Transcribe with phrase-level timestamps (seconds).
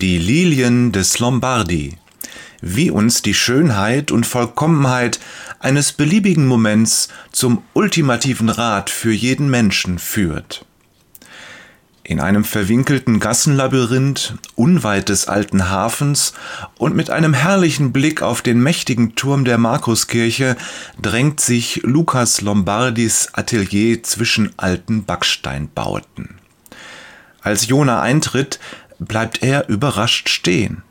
[0.00, 1.98] Die Lilien des Lombardi.
[2.62, 5.20] Wie uns die Schönheit und Vollkommenheit
[5.58, 10.64] eines beliebigen Moments zum ultimativen Rat für jeden Menschen führt.
[12.02, 16.32] In einem verwinkelten Gassenlabyrinth unweit des alten Hafens
[16.78, 20.56] und mit einem herrlichen Blick auf den mächtigen Turm der Markuskirche
[20.98, 26.36] drängt sich Lukas Lombardis Atelier zwischen alten Backsteinbauten.
[27.42, 28.60] Als Jona eintritt,
[29.00, 30.82] bleibt er überrascht stehen.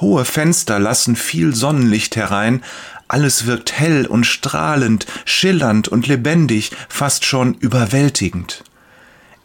[0.00, 2.62] Hohe Fenster lassen viel Sonnenlicht herein,
[3.08, 8.64] alles wirkt hell und strahlend, schillernd und lebendig, fast schon überwältigend.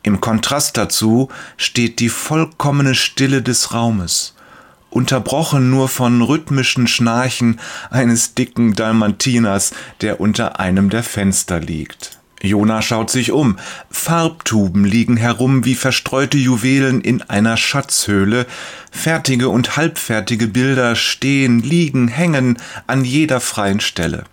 [0.04, 4.36] Im Kontrast dazu steht die vollkommene Stille des Raumes,
[4.90, 7.60] unterbrochen nur von rhythmischen Schnarchen
[7.90, 12.20] eines dicken Dalmatiners, der unter einem der Fenster liegt.
[12.42, 13.58] Jona schaut sich um.
[13.90, 18.46] Farbtuben liegen herum wie verstreute Juwelen in einer Schatzhöhle.
[18.92, 24.26] Fertige und halbfertige Bilder stehen, liegen, hängen an jeder freien Stelle.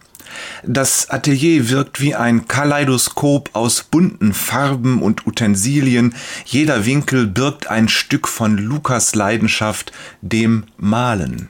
[0.63, 6.15] Das Atelier wirkt wie ein Kaleidoskop aus bunten Farben und Utensilien.
[6.45, 9.93] Jeder Winkel birgt ein Stück von Lukas Leidenschaft,
[10.23, 11.49] dem Malen.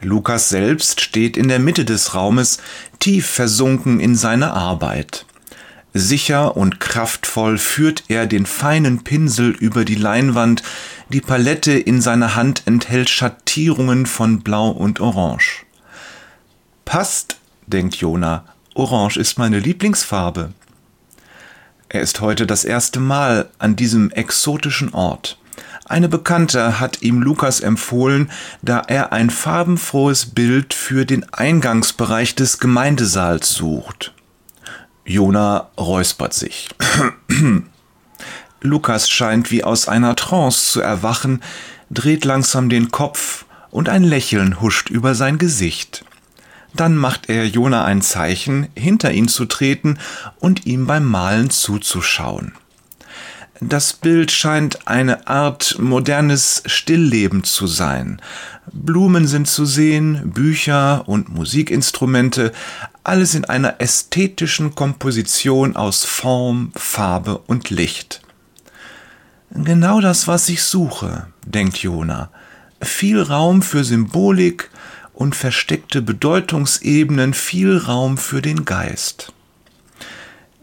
[0.00, 2.58] Lukas selbst steht in der Mitte des Raumes,
[2.98, 5.26] tief versunken in seine Arbeit.
[5.96, 10.64] Sicher und kraftvoll führt er den feinen Pinsel über die Leinwand,
[11.08, 15.64] die Palette in seiner Hand enthält Schattierungen von Blau und Orange.
[16.84, 17.36] Passt,
[17.68, 20.52] denkt Jona, Orange ist meine Lieblingsfarbe.
[21.88, 25.38] Er ist heute das erste Mal an diesem exotischen Ort.
[25.84, 32.58] Eine Bekannte hat ihm Lukas empfohlen, da er ein farbenfrohes Bild für den Eingangsbereich des
[32.58, 34.12] Gemeindesaals sucht.
[35.04, 36.68] Jona räuspert sich.
[38.60, 41.42] Lukas scheint wie aus einer Trance zu erwachen,
[41.90, 46.04] dreht langsam den Kopf und ein Lächeln huscht über sein Gesicht.
[46.72, 49.98] Dann macht er Jona ein Zeichen, hinter ihn zu treten
[50.40, 52.54] und ihm beim Malen zuzuschauen.
[53.60, 58.20] Das Bild scheint eine Art modernes Stillleben zu sein.
[58.72, 62.52] Blumen sind zu sehen, Bücher und Musikinstrumente,
[63.04, 68.22] alles in einer ästhetischen Komposition aus Form, Farbe und Licht.
[69.50, 72.30] Genau das, was ich suche, denkt Jona.
[72.80, 74.70] Viel Raum für Symbolik
[75.12, 79.32] und versteckte Bedeutungsebenen, viel Raum für den Geist.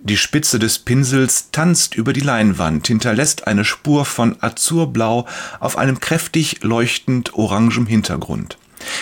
[0.03, 5.27] Die Spitze des Pinsels tanzt über die Leinwand, hinterlässt eine Spur von Azurblau
[5.59, 8.57] auf einem kräftig leuchtend orangem Hintergrund.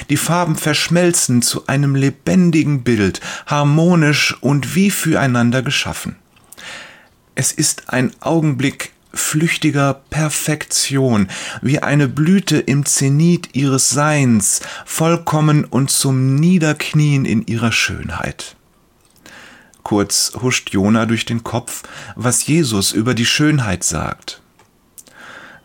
[0.09, 6.15] Die Farben verschmelzen zu einem lebendigen Bild, harmonisch und wie füreinander geschaffen.
[7.35, 11.27] Es ist ein Augenblick flüchtiger Perfektion,
[11.61, 18.55] wie eine Blüte im Zenit ihres Seins, vollkommen und zum Niederknien in ihrer Schönheit.
[19.83, 21.83] Kurz huscht Jona durch den Kopf,
[22.15, 24.41] was Jesus über die Schönheit sagt.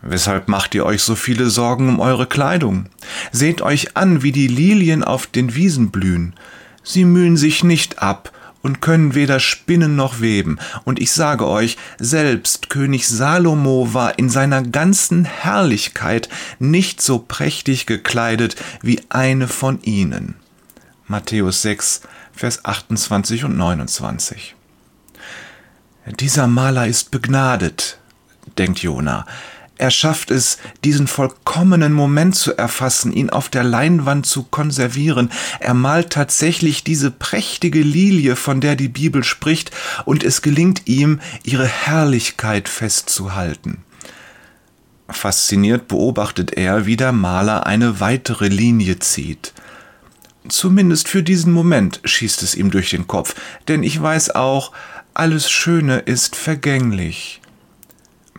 [0.07, 2.85] Weshalb macht ihr euch so viele Sorgen um eure Kleidung?
[3.31, 6.35] Seht euch an, wie die Lilien auf den Wiesen blühen.
[6.83, 10.59] Sie mühen sich nicht ab und können weder spinnen noch weben.
[10.83, 16.29] Und ich sage euch, selbst König Salomo war in seiner ganzen Herrlichkeit
[16.59, 20.35] nicht so prächtig gekleidet wie eine von ihnen.
[21.07, 22.01] Matthäus 6,
[22.31, 24.55] Vers 28 und 29.
[26.19, 27.97] Dieser Maler ist begnadet,
[28.59, 29.25] denkt Jona.
[29.77, 35.31] Er schafft es, diesen vollkommenen Moment zu erfassen, ihn auf der Leinwand zu konservieren.
[35.59, 39.71] Er malt tatsächlich diese prächtige Lilie, von der die Bibel spricht,
[40.05, 43.83] und es gelingt ihm, ihre Herrlichkeit festzuhalten.
[45.09, 49.53] Fasziniert beobachtet er, wie der Maler eine weitere Linie zieht.
[50.47, 53.35] Zumindest für diesen Moment schießt es ihm durch den Kopf,
[53.67, 54.71] denn ich weiß auch,
[55.13, 57.41] alles Schöne ist vergänglich.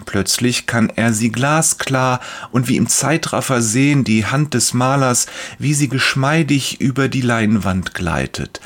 [0.05, 2.21] Plötzlich kann er sie glasklar
[2.51, 5.27] und wie im Zeitraffer sehen die Hand des Malers,
[5.59, 8.61] wie sie geschmeidig über die Leinwand gleitet.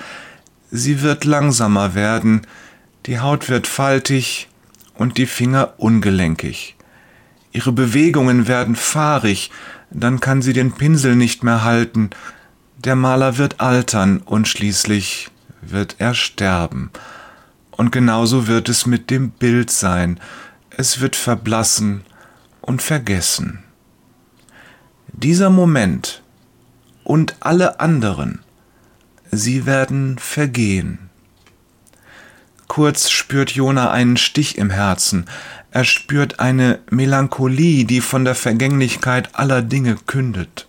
[0.71, 2.43] Sie wird langsamer werden,
[3.07, 4.49] die Haut wird faltig
[4.95, 6.77] und die Finger ungelenkig.
[7.53, 9.51] Ihre Bewegungen werden fahrig,
[9.91, 12.11] dann kann sie den Pinsel nicht mehr halten.
[12.77, 15.29] Der Maler wird altern und schließlich
[15.63, 16.91] wird er sterben.
[17.71, 20.21] Und genauso wird es mit dem Bild sein,
[20.81, 22.05] es wird verblassen
[22.63, 23.63] und vergessen.
[25.13, 26.23] Dieser Moment
[27.05, 28.41] und alle anderen,
[29.31, 31.11] sie werden vergehen.
[32.67, 35.27] Kurz spürt Jona einen Stich im Herzen.
[35.71, 40.67] Er spürt eine Melancholie, die von der Vergänglichkeit aller Dinge kündet.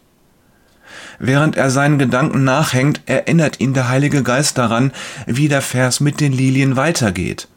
[1.19, 4.91] Während er seinen Gedanken nachhängt, erinnert ihn der Heilige Geist daran,
[5.25, 7.47] wie der Vers mit den Lilien weitergeht.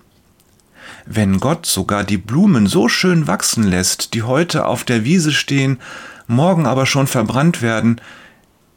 [1.07, 5.79] Wenn Gott sogar die Blumen so schön wachsen lässt, die heute auf der Wiese stehen,
[6.27, 8.01] morgen aber schon verbrannt werden,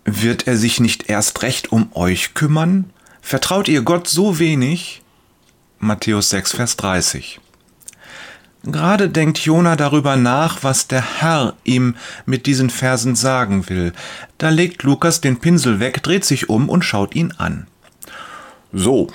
[0.04, 2.90] wird er sich nicht erst recht um euch kümmern?
[3.22, 5.02] Vertraut ihr Gott so wenig?
[5.80, 7.40] Matthäus 6, Vers 30.
[8.64, 11.96] Gerade denkt Jona darüber nach, was der Herr ihm
[12.26, 13.94] mit diesen Versen sagen will.
[14.38, 17.68] Da legt Lukas den Pinsel weg, dreht sich um und schaut ihn an.
[18.80, 19.08] So,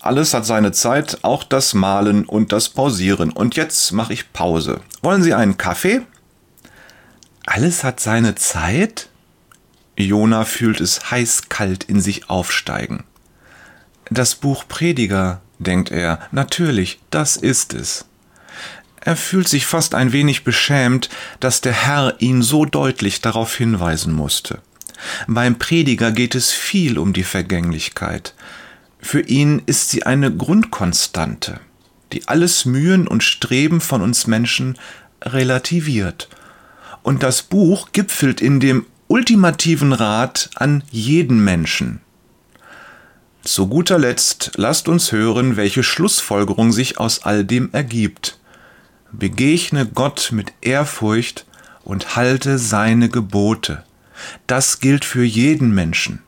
[0.00, 3.30] alles hat seine Zeit, auch das Malen und das Pausieren.
[3.30, 4.80] Und jetzt mache ich Pause.
[5.02, 6.00] Wollen Sie einen Kaffee?
[7.46, 9.08] Alles hat seine Zeit?
[9.96, 13.04] Jona fühlt es heiß-kalt in sich aufsteigen.
[14.10, 18.06] Das Buch Prediger, denkt er, natürlich, das ist es.
[19.00, 21.08] Er fühlt sich fast ein wenig beschämt,
[21.38, 24.58] dass der Herr ihn so deutlich darauf hinweisen musste.
[25.28, 28.34] Beim Prediger geht es viel um die Vergänglichkeit.
[29.04, 31.60] Für ihn ist sie eine Grundkonstante,
[32.14, 34.78] die alles Mühen und Streben von uns Menschen
[35.22, 36.30] relativiert.
[37.02, 42.00] Und das Buch gipfelt in dem ultimativen Rat an jeden Menschen.
[43.42, 48.38] Zu guter Letzt lasst uns hören, welche Schlussfolgerung sich aus all dem ergibt
[49.12, 51.44] begegne Gott mit Ehrfurcht
[51.84, 53.84] und halte seine Gebote.
[54.46, 56.20] Das gilt für jeden Menschen.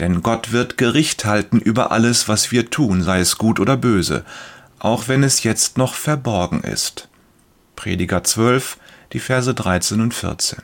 [0.00, 4.24] Denn Gott wird Gericht halten über alles, was wir tun, sei es gut oder böse,
[4.78, 7.08] auch wenn es jetzt noch verborgen ist.
[7.76, 8.78] Prediger 12,
[9.12, 10.62] die Verse 13 und 14.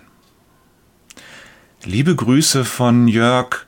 [1.85, 3.67] Liebe Grüße von Jörg.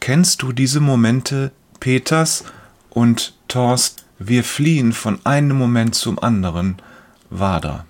[0.00, 2.44] Kennst du diese Momente Peters
[2.88, 4.06] und Torst?
[4.18, 6.80] Wir fliehen von einem Moment zum anderen.
[7.28, 7.84] Wader